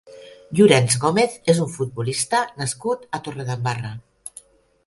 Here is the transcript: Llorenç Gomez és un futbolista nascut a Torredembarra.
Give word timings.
Llorenç 0.59 0.95
Gomez 1.03 1.35
és 1.53 1.59
un 1.65 1.69
futbolista 1.75 2.41
nascut 2.63 3.07
a 3.19 3.21
Torredembarra. 3.29 3.93